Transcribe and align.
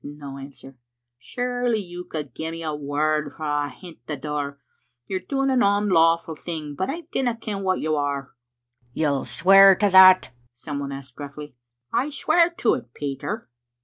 "No 0.03 0.39
answer." 0.39 0.79
Surely 1.19 1.77
you 1.77 2.03
could 2.05 2.33
gie 2.33 2.49
me 2.49 2.63
a 2.63 2.73
word 2.73 3.31
frae 3.33 3.67
ahint 3.67 3.99
the 4.07 4.17
door. 4.17 4.57
You're 5.05 5.19
doing 5.19 5.51
an 5.51 5.61
onlawful 5.61 6.35
thing, 6.35 6.73
but 6.73 6.89
I 6.89 7.01
dinna 7.11 7.37
ken 7.37 7.61
wha 7.61 7.73
you 7.73 7.95
are."" 7.95 8.31
You'll 8.95 9.25
swear 9.25 9.75
to 9.75 9.89
that?" 9.91 10.31
some 10.51 10.79
one 10.79 10.91
asked 10.91 11.15
gruffly. 11.15 11.55
"I 11.93 12.09
swear 12.09 12.49
to 12.49 12.73
it, 12.73 12.95
Peter." 12.95 13.47